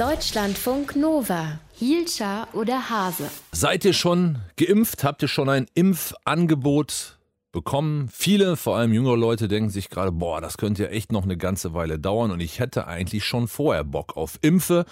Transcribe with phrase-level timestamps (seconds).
[0.00, 1.60] Deutschlandfunk Nova.
[1.74, 3.30] Hielscher oder Hase?
[3.52, 5.04] Seid ihr schon geimpft?
[5.04, 7.18] Habt ihr schon ein Impfangebot
[7.52, 8.08] bekommen?
[8.10, 11.36] Viele, vor allem jüngere Leute, denken sich gerade, boah, das könnte ja echt noch eine
[11.36, 14.86] ganze Weile dauern und ich hätte eigentlich schon vorher Bock auf Impfe,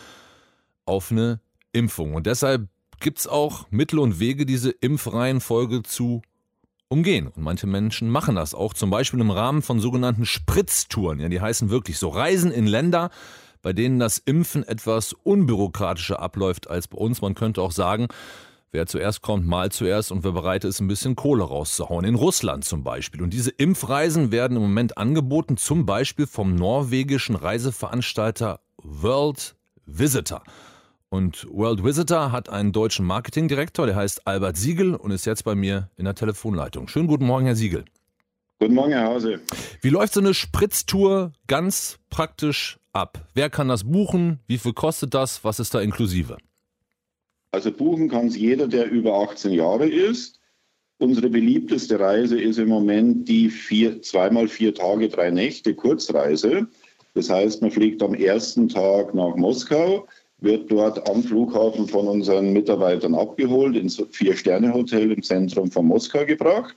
[0.84, 1.40] auf eine
[1.72, 2.14] Impfung.
[2.14, 2.68] Und deshalb
[3.00, 6.20] gibt es auch Mittel und Wege, diese Impfreihenfolge zu
[6.88, 7.28] umgehen.
[7.28, 11.18] Und manche Menschen machen das auch, zum Beispiel im Rahmen von sogenannten Spritztouren.
[11.18, 13.08] Ja, die heißen wirklich so Reisen in Länder,
[13.68, 17.20] bei denen das Impfen etwas unbürokratischer abläuft als bei uns.
[17.20, 18.08] Man könnte auch sagen,
[18.72, 22.06] wer zuerst kommt, mal zuerst und wer bereit ist, ein bisschen Kohle rauszuhauen.
[22.06, 23.20] In Russland zum Beispiel.
[23.20, 29.54] Und diese Impfreisen werden im Moment angeboten, zum Beispiel vom norwegischen Reiseveranstalter World
[29.84, 30.42] Visitor.
[31.10, 35.54] Und World Visitor hat einen deutschen Marketingdirektor, der heißt Albert Siegel und ist jetzt bei
[35.54, 36.88] mir in der Telefonleitung.
[36.88, 37.84] Schönen guten Morgen, Herr Siegel.
[38.60, 39.40] Guten Morgen, Herr Hause.
[39.82, 43.24] Wie läuft so eine Spritztour ganz praktisch ab?
[43.32, 44.40] Wer kann das buchen?
[44.48, 45.44] Wie viel kostet das?
[45.44, 46.38] Was ist da inklusive?
[47.52, 50.40] Also buchen kann es jeder, der über 18 Jahre ist.
[50.98, 56.66] Unsere beliebteste Reise ist im Moment die vier, zweimal vier Tage, drei Nächte Kurzreise.
[57.14, 60.08] Das heißt, man fliegt am ersten Tag nach Moskau,
[60.40, 66.74] wird dort am Flughafen von unseren Mitarbeitern abgeholt, ins Vier-Sterne-Hotel im Zentrum von Moskau gebracht.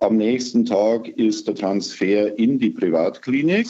[0.00, 3.66] Am nächsten Tag ist der Transfer in die Privatklinik.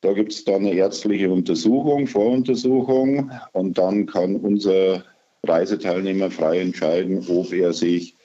[0.00, 5.04] Da gibt es dann eine ärztliche Untersuchung, Voruntersuchung und dann kann unser
[5.44, 8.16] Reiseteilnehmer frei entscheiden, ob er sich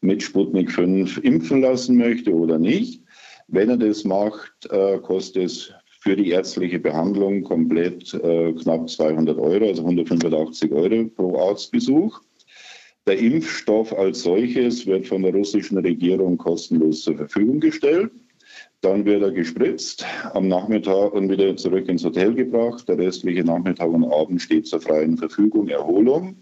[0.00, 3.02] mit Sputnik 5 impfen lassen möchte oder nicht.
[3.48, 9.38] Wenn er das macht, äh, kostet es für die ärztliche Behandlung komplett äh, knapp 200
[9.38, 12.20] Euro, also 185 Euro pro Arztbesuch.
[13.06, 18.10] Der Impfstoff als solches wird von der russischen Regierung kostenlos zur Verfügung gestellt.
[18.80, 22.88] Dann wird er gespritzt, am Nachmittag und wieder zurück ins Hotel gebracht.
[22.88, 26.36] Der restliche Nachmittag und Abend steht zur freien Verfügung, Erholung.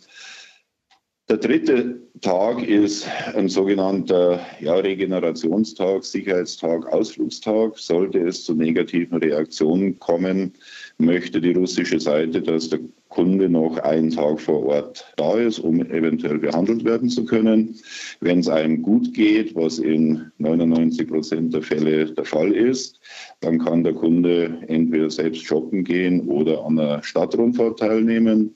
[1.29, 7.79] Der dritte Tag ist ein sogenannter ja, Regenerationstag, Sicherheitstag, Ausflugstag.
[7.79, 10.53] Sollte es zu negativen Reaktionen kommen,
[10.99, 12.81] möchte die russische Seite, dass der
[13.13, 17.77] Kunde noch einen Tag vor Ort da ist, um eventuell behandelt werden zu können.
[18.21, 22.99] Wenn es einem gut geht, was in 99 Prozent der Fälle der Fall ist,
[23.41, 28.55] dann kann der Kunde entweder selbst shoppen gehen oder an einer Stadtrundfahrt teilnehmen.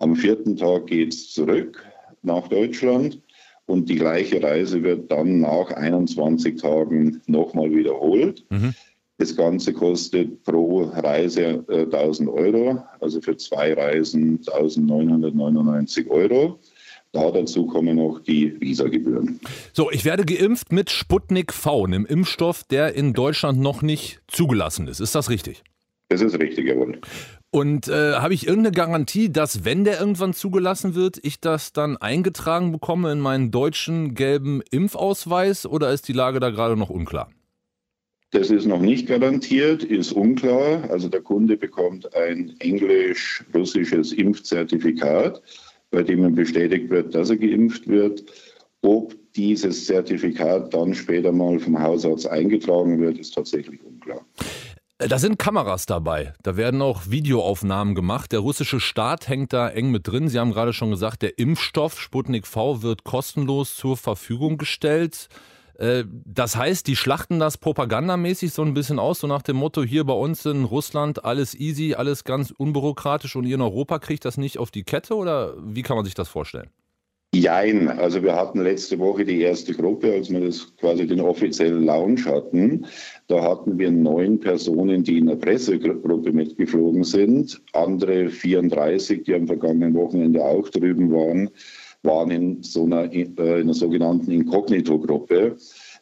[0.00, 1.84] Am vierten Tag geht es zurück
[2.22, 3.20] nach Deutschland.
[3.66, 8.44] Und die gleiche Reise wird dann nach 21 Tagen nochmal wiederholt.
[8.50, 8.74] Mhm.
[9.22, 16.58] Das Ganze kostet pro Reise äh, 1000 Euro, also für zwei Reisen 1999 Euro.
[17.12, 19.38] Da dazu kommen noch die Visagebühren.
[19.72, 24.88] So, ich werde geimpft mit Sputnik V, einem Impfstoff, der in Deutschland noch nicht zugelassen
[24.88, 24.98] ist.
[24.98, 25.62] Ist das richtig?
[26.08, 26.98] Das ist richtig, jawohl.
[27.52, 31.96] Und äh, habe ich irgendeine Garantie, dass wenn der irgendwann zugelassen wird, ich das dann
[31.96, 37.30] eingetragen bekomme in meinen deutschen gelben Impfausweis oder ist die Lage da gerade noch unklar?
[38.32, 40.90] Das ist noch nicht garantiert, ist unklar.
[40.90, 45.42] Also der Kunde bekommt ein englisch-russisches Impfzertifikat,
[45.90, 48.24] bei dem ihm bestätigt wird, dass er geimpft wird.
[48.80, 54.24] Ob dieses Zertifikat dann später mal vom Hausarzt eingetragen wird, ist tatsächlich unklar.
[54.96, 56.32] Da sind Kameras dabei.
[56.42, 58.32] Da werden auch Videoaufnahmen gemacht.
[58.32, 60.28] Der russische Staat hängt da eng mit drin.
[60.28, 65.28] Sie haben gerade schon gesagt, der Impfstoff Sputnik V wird kostenlos zur Verfügung gestellt.
[65.78, 69.82] Äh, das heißt, die schlachten das propagandamäßig so ein bisschen aus, so nach dem Motto,
[69.82, 74.24] hier bei uns in Russland alles easy, alles ganz unbürokratisch und ihr in Europa kriegt
[74.24, 76.70] das nicht auf die Kette oder wie kann man sich das vorstellen?
[77.34, 81.86] Jein, also wir hatten letzte Woche die erste Gruppe, als wir das quasi den offiziellen
[81.86, 82.84] Launch hatten.
[83.28, 87.58] Da hatten wir neun Personen, die in der Pressegruppe mitgeflogen sind.
[87.72, 91.48] Andere 34, die am vergangenen Wochenende auch drüben waren,
[92.02, 95.56] waren in so einer, äh, in einer sogenannten Inkognito-Gruppe.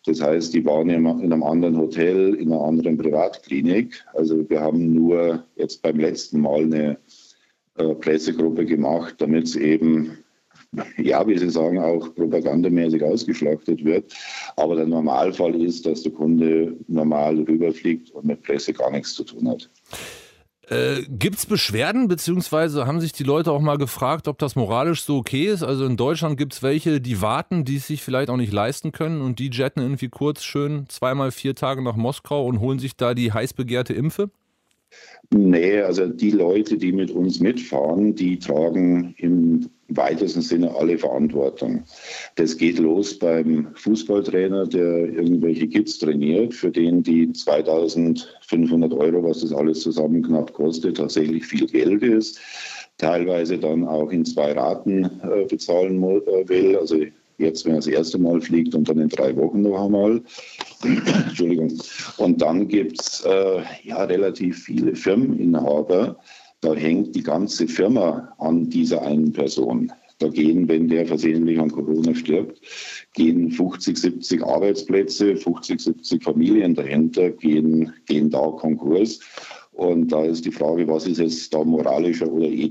[0.06, 4.02] Das heißt, die waren in einem anderen Hotel, in einer anderen Privatklinik.
[4.14, 6.98] Also wir haben nur jetzt beim letzten Mal eine
[7.76, 10.18] äh, Pressegruppe gemacht, damit es eben
[10.98, 14.14] ja, wie Sie sagen, auch propagandamäßig ausgeschlachtet wird.
[14.56, 19.24] Aber der Normalfall ist, dass der Kunde normal rüberfliegt und mit Presse gar nichts zu
[19.24, 19.68] tun hat.
[20.70, 25.02] Äh, Gibt es Beschwerden, beziehungsweise haben sich die Leute auch mal gefragt, ob das moralisch
[25.02, 25.64] so okay ist?
[25.64, 28.92] Also in Deutschland gibt es welche, die warten, die es sich vielleicht auch nicht leisten
[28.92, 32.96] können und die jetten irgendwie kurz schön zweimal vier Tage nach Moskau und holen sich
[32.96, 34.30] da die heiß begehrte Impfe?
[35.32, 41.84] Nee, also die Leute, die mit uns mitfahren, die tragen im weitesten Sinne alle Verantwortung.
[42.36, 49.40] Das geht los beim Fußballtrainer, der irgendwelche Kids trainiert, für den die 2500 Euro, was
[49.40, 52.40] das alles zusammen knapp kostet, tatsächlich viel Geld ist.
[52.98, 56.76] teilweise dann auch in zwei Raten äh, bezahlen äh, will.
[56.76, 56.96] Also
[57.38, 60.20] jetzt, wenn er das erste Mal fliegt und dann in drei Wochen noch einmal.
[61.28, 61.72] Entschuldigung.
[62.18, 66.16] Und dann gibt es äh, ja relativ viele Firmeninhaber.
[66.60, 69.92] Da hängt die ganze Firma an dieser einen Person.
[70.18, 72.60] Da gehen, wenn der versehentlich an Corona stirbt,
[73.14, 79.20] gehen 50, 70 Arbeitsplätze, 50, 70 Familien dahinter, gehen, gehen da Konkurs.
[79.72, 82.70] Und da ist die Frage, was ist jetzt da moralischer oder äh,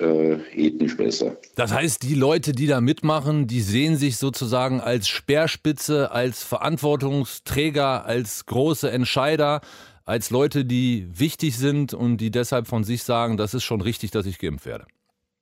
[0.00, 1.36] äh, ethnisch besser.
[1.56, 8.06] Das heißt, die Leute, die da mitmachen, die sehen sich sozusagen als Speerspitze, als Verantwortungsträger,
[8.06, 9.60] als große Entscheider,
[10.04, 14.10] als Leute, die wichtig sind und die deshalb von sich sagen, das ist schon richtig,
[14.10, 14.86] dass ich geimpft werde.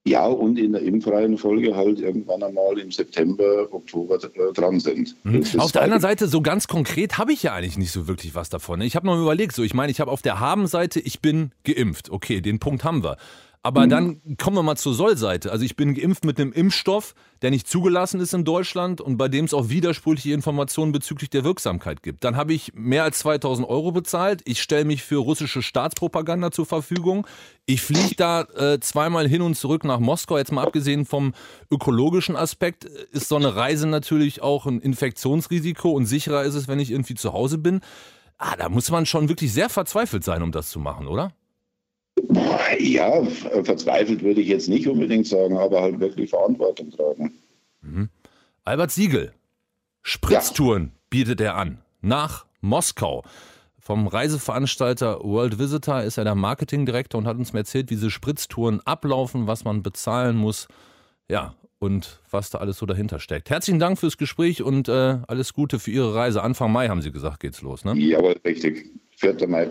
[0.07, 5.15] Ja, und in der Impfreihenfolge halt irgendwann einmal im September, Oktober äh, dran sind.
[5.25, 5.45] Mhm.
[5.59, 8.49] Auf der anderen Seite, so ganz konkret habe ich ja eigentlich nicht so wirklich was
[8.49, 8.81] davon.
[8.81, 12.11] Ich habe noch überlegt, so ich meine, ich habe auf der Haben-Seite, ich bin geimpft.
[12.11, 13.19] Okay, den Punkt haben wir.
[13.63, 13.91] Aber mhm.
[13.91, 15.51] dann kommen wir mal zur Sollseite.
[15.51, 19.29] Also ich bin geimpft mit einem Impfstoff, der nicht zugelassen ist in Deutschland und bei
[19.29, 22.25] dem es auch widersprüchliche Informationen bezüglich der Wirksamkeit gibt.
[22.25, 24.43] Dann habe ich mehr als 2000 Euro bezahlt.
[24.45, 27.27] Ich stelle mich für russische Staatspropaganda zur Verfügung.
[27.67, 30.39] Ich fliege da äh, zweimal hin und zurück nach Moskau.
[30.39, 31.35] Jetzt mal abgesehen vom
[31.71, 36.79] ökologischen Aspekt ist so eine Reise natürlich auch ein Infektionsrisiko und sicherer ist es, wenn
[36.79, 37.81] ich irgendwie zu Hause bin.
[38.39, 41.33] Ah, da muss man schon wirklich sehr verzweifelt sein, um das zu machen, oder?
[42.79, 43.25] Ja,
[43.63, 47.35] verzweifelt würde ich jetzt nicht unbedingt sagen, aber halt wirklich Verantwortung tragen.
[47.83, 48.09] Mhm.
[48.65, 49.33] Albert Siegel,
[50.03, 50.91] Spritztouren ja.
[51.11, 51.79] bietet er an.
[52.01, 53.25] Nach Moskau.
[53.79, 58.81] Vom Reiseveranstalter World Visitor ist er der Marketingdirektor und hat uns erzählt, wie diese Spritztouren
[58.85, 60.69] ablaufen, was man bezahlen muss.
[61.29, 63.51] Ja, und was da alles so dahinter steckt.
[63.51, 66.43] Herzlichen Dank fürs Gespräch und äh, alles Gute für Ihre Reise.
[66.43, 67.95] Anfang Mai haben Sie gesagt, geht's los, ne?
[67.97, 68.91] Jawohl, richtig.
[69.17, 69.49] 4.
[69.49, 69.71] Mai.